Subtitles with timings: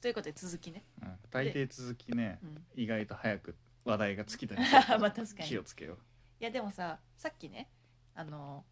[0.00, 4.62] ということで続きね、うん、大抵続きねうん、意外と早く話題が尽きたり。
[5.00, 5.48] まあ確かに。
[5.48, 5.98] 気をつけよ
[6.40, 7.70] いやでもささっきね
[8.14, 8.64] あの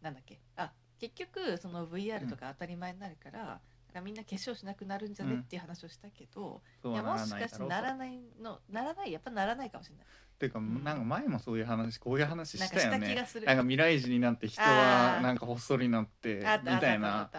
[0.00, 0.40] なんだっけ。
[0.56, 3.60] あ結局その VR とか当たり前になるから,、だか
[3.94, 5.40] らみんな化粧しなくなるんじゃねうん。
[5.40, 7.48] っていう話をしたけど、うそういやもしかはならないだろう。
[7.48, 10.06] としてならないのならないやっぱならないかもしれない。
[10.38, 13.46] ていうかんなんか前もそういう話こういう話なんかしたよ気がする。
[13.46, 17.30] なんか未来人になって人あーはなんかほっそりになってみあったあったたいな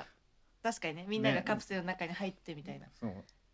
[0.64, 1.43] 確かにねみんながね。
[1.43, 3.12] カプセルの中に入ってみたいな、そう。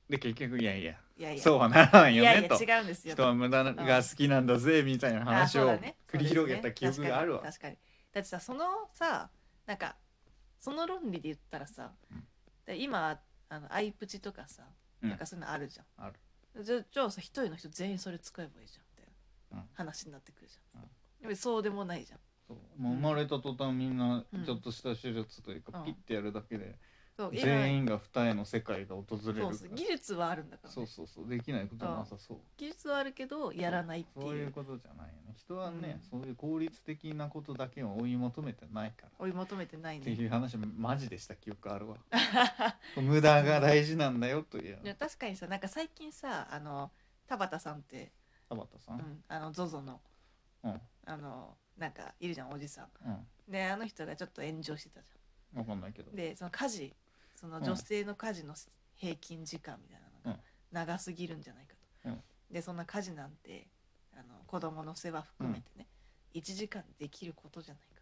[0.10, 1.44] で結局いやいやいやいや。
[1.44, 2.64] そうはならないいやいやよねと。
[2.64, 3.14] 違うんですよ。
[3.14, 5.78] 人は無駄が好きなんだぜみたいな話を
[6.10, 7.42] 繰り広げた記憶があるわ。
[7.42, 7.76] 確かに。
[7.76, 8.14] 確かに。
[8.14, 9.30] だってさそのさ
[9.66, 9.98] なんか
[10.60, 12.24] その論理で言ったらさ、うん。
[12.66, 14.64] で今あのアイプチとかさ、
[15.02, 15.10] うん。
[15.10, 16.06] なんかそういうのあるじゃん。
[16.06, 16.64] ある。
[16.64, 19.70] じゃじゃあさ一人の人全員それ使えばいいじゃんみたいなうん。
[19.74, 20.90] 話になってくるじゃん、うん。
[21.24, 22.20] でもそうでもないじゃん。
[22.48, 22.82] そう。
[22.82, 24.46] もう生まれた途端みんなうん。
[24.46, 25.86] ちょっとした手術というか、うん。
[25.86, 26.76] ピッてやるだけで
[27.18, 32.38] そう今全員が二重の世界が訪れるそうそう技術はあるんだから、ね、そうそうそうできないことなさそう。
[32.58, 35.34] 技術はあるけどやらないってそういいううことじゃないよね。
[35.36, 36.22] 人はね、うん。
[36.22, 39.10] そういう効率的なことだけを追い求めてないから。
[39.18, 41.98] 追い求めてないってねいう話マジでした記憶あるわ。
[43.02, 44.80] 無駄が大事なんだよという。
[44.84, 46.92] いや確かにさなんか最近さあの
[47.26, 48.12] 田畑さんって、
[48.48, 50.00] 田畑さうんん、あの ZOZO の
[50.66, 50.82] うん。
[51.08, 52.90] あのなんかいるじゃんおじさん。
[53.08, 53.28] うん。
[53.52, 55.08] であの人がちょっと炎上してたじ
[55.54, 56.12] 分かんないけど。
[56.12, 56.96] ゃんでその家事
[57.40, 58.56] そのうん女性の家事の
[58.96, 62.22] 平均時間みたいなのが長すぎるんじゃないかと、うん。
[62.52, 63.68] でそんな家事なんて
[64.14, 65.88] あの子供の世話含めてね、
[66.34, 68.02] 1時間でできることじゃないか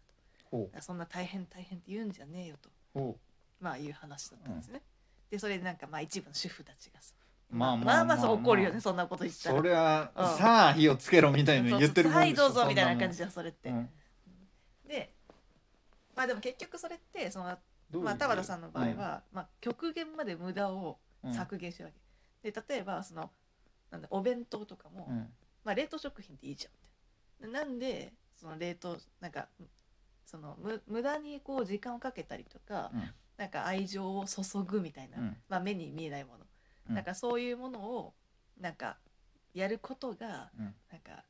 [0.50, 0.82] と。
[0.82, 2.56] そんな大変大変って言うんじゃねえよ
[2.94, 3.18] と。
[3.60, 4.82] まあいう話だったんですね、
[5.30, 7.14] でそれでなんかまあ一部の主婦たちがさ
[7.50, 8.18] うまあまあまあ。
[8.18, 13.88] そう怒るよねまそんなこと言ったらそりゃ、うんさあ火をつけろみたいな言ってるもんはいどうぞみたいな感じじゃんそれって、うん
[14.86, 15.12] で
[16.14, 17.58] まあでも結局それってその
[17.90, 21.32] どういうまあ田畑さんの場合は、まあ、極限まで無駄をうん。
[21.32, 21.92] 削減してるわ
[22.42, 23.30] け、で例えばその
[23.90, 25.28] なんだお弁当とかも、うん。
[25.64, 29.48] まあ、冷凍食品っていいじゃんみたいなでなんでその冷凍なんか
[30.24, 33.10] そのむ無駄にこう時間をかけたりとか、うん。
[33.36, 35.36] なんか愛情を注ぐみたいな、うん。
[35.48, 36.46] まあ、目に見えないもの、
[36.88, 36.94] うん。
[36.94, 38.14] なんかそういうものを
[38.60, 38.98] なんか
[39.52, 40.74] やることがうん。
[40.90, 41.24] なんか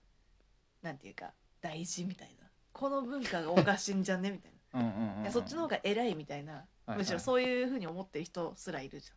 [0.83, 2.47] なんていうか大事みたいな。
[2.73, 4.31] この文化がおかしいんじゃね？
[4.31, 6.53] みたいなうんうんうんそっちの方が偉いみたいな、
[6.87, 9.11] はいむしろそういうふうに思ってる人すらいるじ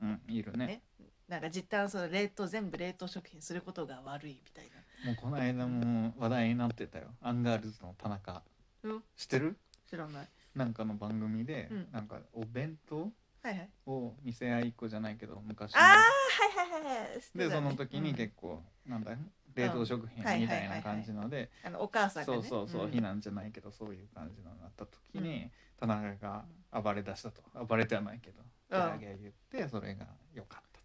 [0.00, 0.20] うん。
[0.28, 0.66] いるね。
[0.66, 0.82] ね。
[1.00, 5.10] ゃんなんか実態はその冷凍全部冷凍食品することが悪いみたいな。
[5.10, 7.08] もうこの間も話題になってたよ。
[7.20, 8.42] アンガールズの田中。
[8.84, 9.02] うん。
[9.16, 9.56] 知ってる？
[9.90, 10.28] 知らない。
[10.54, 11.88] なんかの番組で、うん。
[11.92, 13.12] なんかお弁当？
[13.42, 13.70] はいはい。
[13.86, 15.80] を店屋一個じゃないけど昔の。
[15.80, 17.20] ああはいはいはいはい。
[17.20, 19.14] 知ってでその時にうん結構、なんだ
[19.58, 22.42] 冷凍食品はいみたいな感じのであのお母さんがね。
[22.42, 22.90] そうそうそう、ん。
[22.90, 25.50] 避難じゃないけどそういう感じのになった時に、うん。
[25.80, 26.44] 田中が
[26.82, 27.42] 暴れ出したと。
[27.64, 28.48] 暴れてはないけどうん。
[28.68, 30.78] ギャーギャー言ってそれが良かった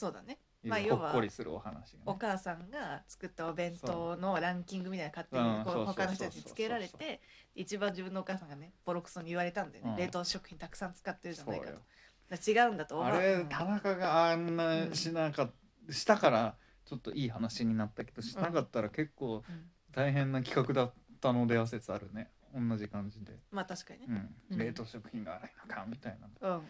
[0.00, 0.38] そうだね。
[0.64, 7.20] まあ要はほっこりするお話が、おね、母さんが作ったお弁当のランキングみたいなの勝手にこう他の人たちにつけられて
[7.54, 9.96] 一番自分のお母さんがねボロクソに言われたんだよね、うん。
[9.98, 12.50] 冷凍食品たくさん使ってるじゃないかと。
[12.50, 15.50] 違うんだとあれうん田中があんなしなかっ
[15.90, 16.54] したから
[16.90, 19.70] ちょっといい話になったけどしなかったら結構うん。
[19.92, 22.30] 大変な企画だったのでは説あるね。
[22.54, 24.06] 同じ感じで、まあ確かにね。
[24.08, 24.34] うん。
[24.50, 24.58] うん。
[24.58, 26.48] 冷凍食品が荒いのかみたいな。
[26.48, 26.62] うんうん。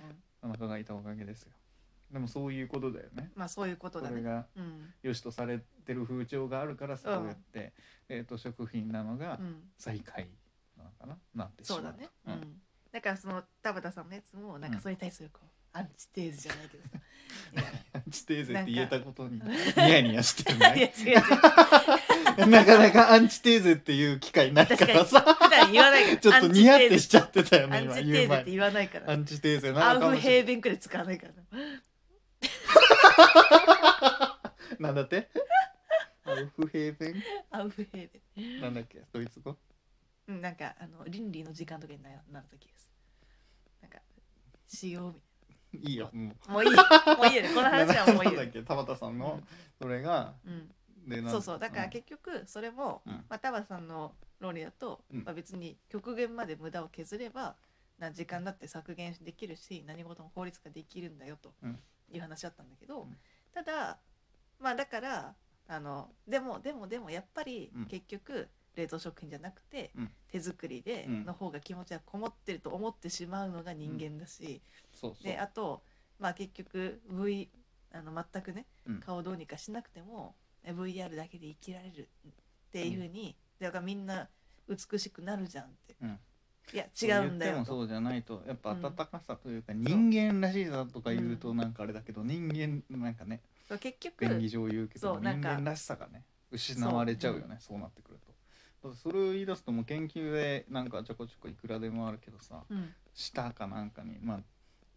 [0.42, 1.52] 田中がいたおかげですよ。
[2.10, 3.30] でもそういうことだよね。
[3.34, 4.10] まあそういうことだね。
[4.10, 4.92] これがうん。
[5.02, 7.72] 良しとされてる風潮があるからそうやって
[8.08, 9.70] 冷凍食品なのがうん。
[9.78, 10.28] 最下位
[10.76, 11.18] なのかな？
[11.34, 12.08] なってしまうそうだね。
[12.26, 12.36] ううん。
[12.38, 12.60] ん
[12.92, 16.98] だからその田畑さんのやつもなんかそれに対するこうアンチテーゼじゃないけどさ
[18.10, 19.40] いやアンチテーゼって言えたことに
[19.76, 20.60] ニヤニヤしてるい
[22.50, 25.06] なかなかアンチテーゼっていう機会ないからに。
[25.08, 26.16] さ普段言わないから。
[26.20, 29.10] ちょっとニヤってしちゃってたよアね今ンチテーゼって言わないから。
[29.12, 31.32] アンチテーゼアなのかもしれヘーベンくらい使わないから。
[31.34, 31.80] なない
[34.80, 35.28] なんだって？
[36.24, 37.22] アウフヘーベン？
[37.50, 38.60] アウフヘーベン。
[38.60, 39.02] なんだっけ？
[39.12, 39.56] ドイツ語？
[40.28, 42.88] うんなんかあの倫理の時間とかにななった気がす。
[42.88, 42.98] る
[43.82, 43.98] なんか
[44.68, 45.20] しようみい
[45.72, 46.10] いよ。
[46.12, 46.50] もう。
[46.52, 46.70] もういい。
[46.70, 47.48] もういいよね。
[47.54, 49.40] この話はもういいよなんだっけ田畑さんの？
[49.80, 50.74] それがうん。
[51.08, 51.58] でなんそうそう。
[51.58, 53.12] だから結局それも、うん。
[53.12, 55.24] まあ、田畑さんの論理だと、うん。
[55.24, 57.56] まあ、別に極限まで無駄を削れば
[57.98, 61.78] な時間だって削減できるし何事も効率化できるんだよとうん。
[62.12, 63.16] いう話だったんだけど、うん。
[63.52, 63.98] ただ
[64.58, 65.34] まあだから
[65.68, 67.86] あのでもでもでもやっぱりうん。
[67.86, 70.10] 結局冷凍食品じゃなくて、うん。
[70.30, 71.24] 手作りでうん。
[71.24, 74.60] の方が気持ちがこもってると思ってしまうのが人間だし、
[74.92, 75.24] そうそう。
[75.24, 75.82] であと
[76.18, 77.48] まあ結局 V
[77.92, 79.00] あの全くね、うん。
[79.00, 80.34] 顔どうにかしなくても
[80.64, 82.32] え VR だけで生きられるっ
[82.72, 84.28] ていうふうに、だからみんな
[84.68, 85.96] 美しくなるじゃんって。
[86.02, 86.18] うん。
[86.72, 87.56] いや違うんだよと。
[87.56, 98.29] 言ってもそうじゃないとやっぱうん温かさというか、人間らしさとか言うとなんかあれだけど、人間なんかねそう結局便宜上言うけどそうなんか人間らしさがね失われちゃうよねそう,、なってくると
[98.94, 102.92] それを言い出すともう研究でなんかちょこちょこいくらでもあるけどさうん。
[103.12, 104.40] 舌かなんかにま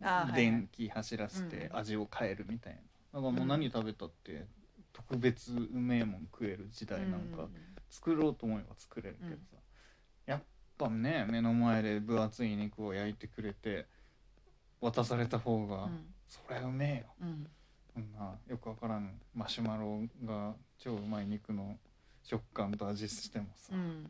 [0.01, 1.77] ああ電気走らせてうん。
[1.77, 2.79] 味を変えるみたいな。
[2.79, 4.45] だからもう何食べたって
[4.93, 7.47] 特別うめえもん食える時代なんか
[7.89, 9.57] 作ろうと思えば作れるけどさ、
[10.25, 10.41] やっ
[10.77, 13.85] ぱね目の前で分厚い肉を焼いてくれて
[14.81, 16.13] 渡された方が、うん。
[16.27, 17.05] そりゃうめえよ。
[17.21, 17.47] うん。
[17.93, 21.77] そんなよくわからんマシュマロが超うまい肉の
[22.23, 24.09] 食感と味してもさ、うん。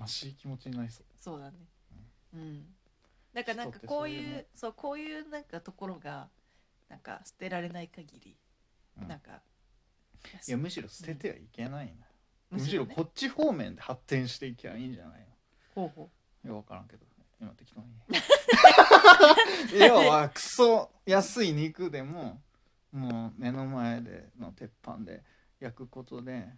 [0.00, 1.04] 悲しい気持ちになりそう。
[1.20, 1.56] そうだね。
[2.34, 2.64] うん。
[3.34, 6.28] だからなんかこういうそうこういうなんかところが
[6.88, 8.36] なんか捨てられない限り
[9.00, 9.08] うん。
[9.08, 9.40] なんか
[10.46, 11.92] いやむしろ捨ててはいけないな、
[12.50, 15.26] むしむしろこっち方面で発展していけばいいんじゃない
[15.74, 16.10] ほうほ
[16.44, 17.04] のよくわからんけど
[17.40, 17.86] 今適当に。
[19.80, 22.40] 要はクソ安い肉でも
[22.92, 25.22] もう目の前での鉄板で
[25.58, 26.48] 焼くことで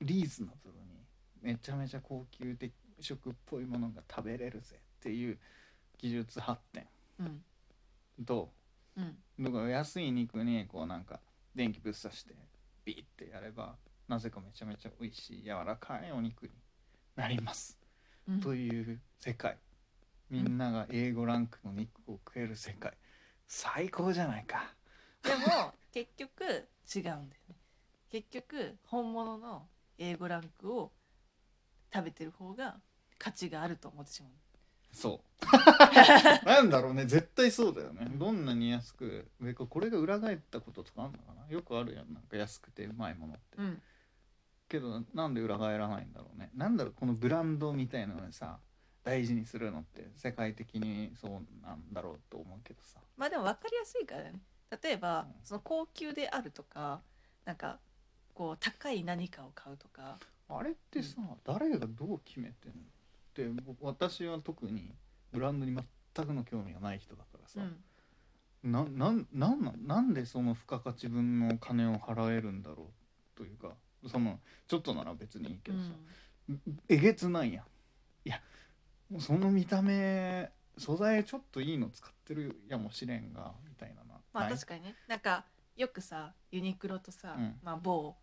[0.00, 1.04] リーズナブルに
[1.42, 5.38] めちゃめちゃ高級的食っぽいものが食べれるぜっていう
[5.98, 6.86] 技術発展
[8.24, 8.52] と
[8.96, 9.16] うん。
[9.44, 11.20] だから安い肉にこうなんか
[11.54, 12.34] 電気ぶっ刺して
[12.84, 13.76] ビーってやれば
[14.08, 16.50] なぜかめちゃめちゃ美味しい柔らかいお肉に
[17.16, 17.78] なります、
[18.28, 18.40] うん。
[18.40, 19.56] という世界。
[20.30, 22.92] みんなが A5 ランクの肉を食える世界。
[23.46, 24.74] 最高じゃないか。
[25.22, 27.56] でも結局違うんだよね。
[28.10, 29.66] 結局本物の
[29.98, 30.92] A5 ランクを
[31.92, 32.76] 食べてる方が
[33.18, 34.32] 価値があると思ってしまう。
[34.92, 36.46] そう。
[36.46, 37.04] なんだろうね。
[37.06, 38.06] 絶対そうだよね。
[38.14, 41.46] どんなに安くでここれが裏返ったこととかあるのかな。
[41.48, 42.12] よくあるやん。
[42.12, 43.58] なんか安くてうまいものって。
[43.58, 43.82] うん。
[44.68, 46.50] けどなんで裏返らないんだろうね。
[46.54, 48.60] なんだろうこのブランドみたいなのでさ
[49.02, 53.00] 大事にするのって世界的にそうなんだろうと思うけどさ。
[53.16, 54.40] まあでも分かりやすいからね。
[54.82, 55.44] 例えば、うん。
[55.44, 57.02] その高級であるとか
[57.44, 57.80] なんか
[58.34, 60.18] こう高い何かを買うとか。
[60.48, 62.78] あれってさ、誰がどう決めてんの？
[62.80, 62.82] っ
[63.32, 64.92] て僕私は特に
[65.32, 67.60] ブランドに全くの興味がない人だからさ、
[68.64, 68.70] うん。
[68.70, 72.90] ななんなんなんなんでその付加価値分の金を払えるんだろ
[73.34, 73.72] うというか
[74.06, 74.38] その
[74.68, 75.84] ちょっとなら別にいいけどさ、
[76.88, 77.64] えげつないやん。
[78.26, 78.40] いや
[79.18, 84.02] その見た目素材ちょっといいの使ってるやもしれんがみたいな
[84.32, 84.94] まあ確かにね。
[85.08, 85.44] なんか
[85.76, 87.54] よくさユニクロとさ、うん。
[87.62, 88.14] まあ、某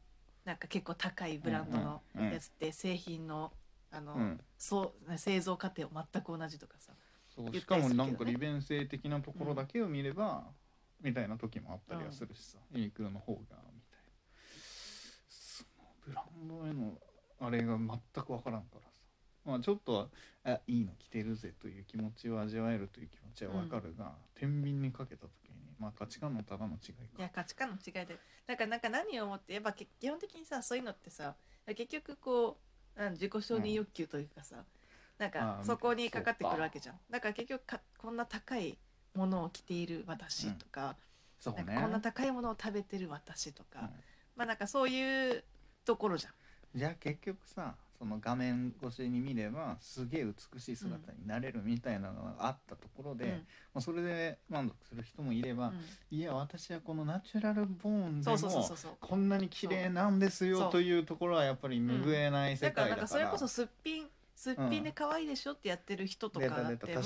[0.45, 3.51] なんか結構高いブランドのやつって製品の
[3.91, 4.39] あの、うん。
[4.57, 6.93] そう製造過程を全く同じとかさ
[7.35, 10.43] そうしたかもなんか利便性的なところだけを見れば、
[11.01, 13.57] みたいな時もあったりはするしさ、ユニクロの方がみたい。
[13.57, 13.61] な
[15.29, 16.97] そのブランドへの
[17.39, 19.01] あれが全く分からんからさ。
[19.45, 20.07] まあちょっとは
[20.43, 25.50] あいいの着てるぜという気持ちを味わえるという気持ちは分かるが、天秤にかけた時に
[25.81, 28.19] まあ価値観のただの違いいやか価値観の違いで。
[28.45, 31.35] だからなんか何を思ってやっぱけ基本的にさそういうのってさ
[31.65, 32.59] 結局こ
[32.95, 34.63] うなん自己承認欲求というかさ、
[35.17, 36.99] なんかそこにかかってくるわけじゃん。
[37.09, 38.77] だから結局かこんな高い
[39.15, 40.95] ものを着ている私とか,、
[41.39, 41.63] そうね。
[41.63, 43.89] なんかこんな高いものを食べてる私とか、うん。
[44.35, 45.43] まあなんかそういう
[45.83, 46.33] ところじゃん。
[46.75, 53.31] じゃあ結局さその画面越しに見ればすげえ美しい姿になれるみたいなのがあったところで、うん。
[53.31, 53.35] ま
[53.75, 55.71] あ、それで満足する人もいれば、う
[56.15, 56.17] ん。
[56.17, 58.91] いや私はこのナチュラルボーンでそうそうそうもそうそう。
[58.99, 60.49] こんなに綺麗なんですそう。
[60.49, 62.87] よというところはやっぱり拭えない世だから。
[62.87, 67.03] 界だからなんかそれこそすっぴんすっぴんで可愛いでしょってやってる人とかだっても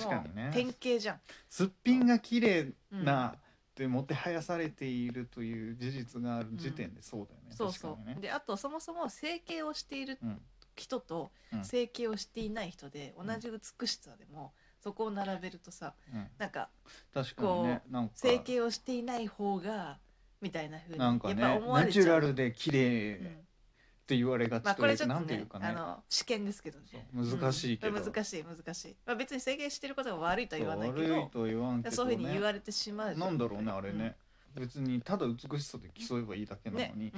[0.54, 3.04] 典型じゃん、すっぴんが綺麗うん。
[3.04, 3.38] なっ
[3.76, 8.16] てもてはやされているという事実がある時点でそうだよね、そうそ確かにね。
[8.20, 10.42] うであとそもそも整形をしているうん
[10.76, 11.64] 人とうん。
[11.66, 16.28] 整形をしていない人で同じ美しさでもそこを並べるとさうん。
[16.38, 16.70] なんか
[17.14, 18.14] 確かにねなんか。
[18.16, 19.98] 整形をしていない方が
[20.42, 22.04] みたいな風になんかねやっぱ思わナれちゃう。
[22.04, 23.28] チュラルで綺麗うん。
[23.28, 25.68] って言われがまあちというか、これちょっとねなんていうかね。
[25.68, 27.08] あの試験ですけどね。
[27.12, 27.98] 難しいけど。
[27.98, 28.04] うん。
[28.04, 33.18] 難しい難しい、まあ、別に整形してることが悪いとは言わないけ悪いどとは言わんけど、ね、そういうふうに言われてしまう。
[33.18, 34.16] なんだろうねあれね、
[34.54, 37.14] 別にただ美しさで競えばいいだけうんねなのに、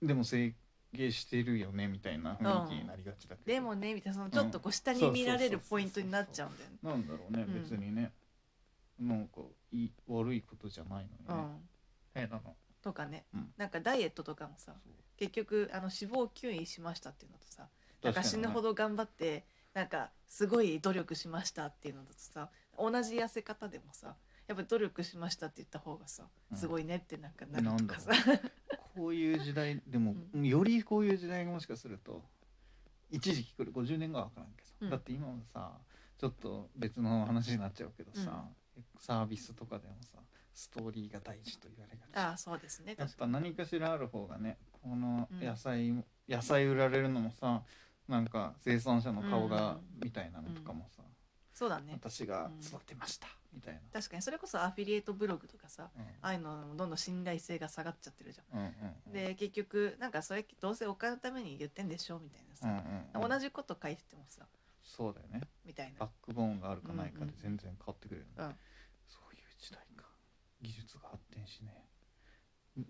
[0.00, 0.08] うん。
[0.08, 0.52] でも整
[0.96, 6.78] 形してるよねみたいな雰囲気になりがちだけど、でもねみたいなそのちょっとこう下に見られるポイントになっちゃうんだよね。
[6.82, 7.62] なんだろうね、うん。
[7.62, 8.12] 別にね。
[8.98, 11.68] なんかいい悪いことじゃないのにね、うん。
[12.14, 12.54] 変なの？
[12.82, 13.52] とかね、うん。
[13.58, 14.72] なんかダイエットとかもさ
[15.18, 17.68] 結局あの脂肪吸引しましたっていうのとさ
[18.02, 22.48] なんか死ぬほど頑張ってなんかすごい努力しましたっていうのだとさ
[22.78, 24.14] 同じ痩せ方でもさ
[24.46, 26.56] やっぱ努力しましたって言った方がさうん。
[26.56, 28.12] すごいねってなんかなるとかさ、
[28.96, 32.22] こういう時代でも、よりこういう時代がもしかすると
[33.10, 34.90] 一時期来る50年後は分からんけど、うん。
[34.90, 35.70] だって今もさ
[36.18, 38.44] ちょっと別の話になっちゃうけどさ、
[38.98, 40.18] サービスとかでもさ
[40.54, 42.16] ストーリーが大事と言われがち。
[42.16, 42.96] ああそうですね。
[42.98, 45.46] やっぱ何かしらある方がねこのうん。
[45.46, 45.92] 野菜、
[46.28, 47.62] 野菜売られるのもさ
[48.08, 49.80] なんか生産者の顔がうん。
[50.04, 51.02] みたいなのとかもさ、
[51.52, 51.92] そうだね。
[51.92, 56.02] 私が育てました、みたいな、確かにそれこそアフィリエイトブログとかさうん。
[56.02, 58.58] ああいうのもどんどん信頼性が下がっちゃってるじゃん。
[58.58, 62.56] うんうんで結局なんかそれどうせお金のために言ってんでしょみたいなうん。
[62.56, 62.84] さ、
[63.14, 64.46] うんうん同じこと書いててもさ
[64.82, 65.40] そうだよね。
[65.64, 65.98] みたいな。
[65.98, 68.56] バックボーンがあるかないかで全然変わってくるよね、うん。
[69.08, 70.04] そういう時代か。
[70.60, 71.86] 技術が発展しね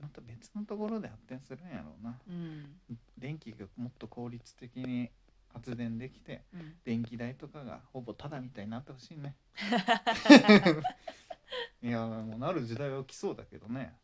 [0.00, 2.18] また別のところで発展するんやろうな。
[2.28, 2.80] うん。
[3.16, 5.11] 電気がもっと効率的に
[5.56, 9.36] 発電できてうん電気代とかがほぼタダみたいになってほしいね。
[11.82, 13.98] いやもうなる時代は来そうだけどね。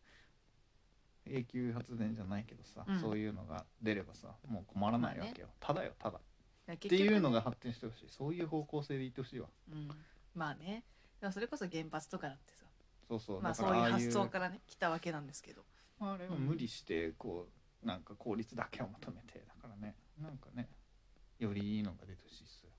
[1.27, 3.01] 永久発電じゃないけどさ、うん。
[3.01, 6.19] そういうのが出ればさもう困らないわけよ、ただよただ。
[6.19, 6.21] っ
[6.75, 8.09] っていうのが発展してほしい。
[8.09, 9.49] そういう方向性でいってほしいわ。
[9.71, 9.89] うん、
[10.35, 10.85] まあね。
[11.21, 12.65] でもそれこそ原発とかだってさ。
[13.09, 13.43] そうそう。
[13.43, 15.63] まあそういう発想からね来たわけなんですけど。
[16.01, 17.49] あれは無理してこ
[17.85, 19.95] うなんか効率だけを求めてだからね。
[20.21, 20.69] なんかね
[21.45, 22.71] よりいいのが出てほしいっすよ、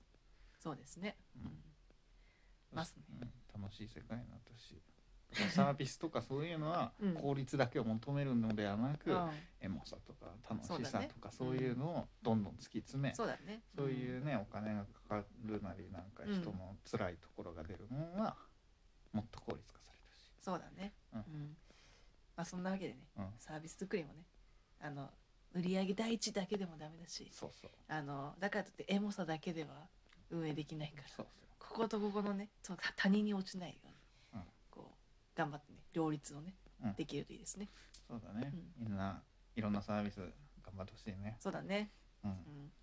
[0.58, 1.52] そうですね、うん。
[2.72, 2.86] まあ
[3.20, 4.72] うん楽しい世界になってほし。
[4.72, 4.80] い
[5.50, 7.14] サービスとかそういうのは うん。
[7.14, 9.30] 効率だけを求めるのではなく、うん。
[9.60, 13.62] エモさとか楽しさとかそういうのをどんどん突き詰め、そうだね。
[13.74, 18.36] そういうねお金がかかるなりなんか人の辛いところが出るものは
[19.12, 20.26] もっと効率化されてほし。
[20.26, 20.30] い。
[20.40, 20.94] そうだね。
[21.12, 21.56] うん。
[22.36, 24.26] まあそんなわけでねうん、サービス作りもね
[24.80, 25.12] あの
[25.54, 27.70] 売り上げ第一だけでもダメだしそうそう。
[27.88, 29.70] あのだからといってエモさだけでは
[30.30, 31.26] 運営できないからそう
[31.58, 33.94] こことここのねそう他他人に落ちないように、
[34.34, 34.40] うん。
[34.70, 36.94] こう頑張ってね両立をね、うん。
[36.94, 37.68] できるといいですね。
[38.08, 39.22] そうそうだね、うみんな
[39.56, 40.28] いろんなサービス頑
[40.76, 41.36] 張ってほしいね。
[41.40, 41.90] そうだね、
[42.24, 42.30] うん。
[42.30, 42.36] うん、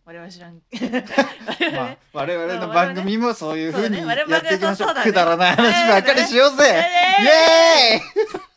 [0.06, 0.62] 我々知らん。
[0.72, 4.32] 我々まあね、我々の番組もそういうふうにそうだね。
[4.32, 4.88] やっていきましょう。
[4.88, 5.12] そうだね。
[5.12, 6.72] くだらない話ばっかりしようぜ。
[6.72, 6.88] ね
[7.22, 8.51] イエーイ